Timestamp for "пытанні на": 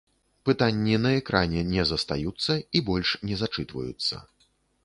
0.49-1.11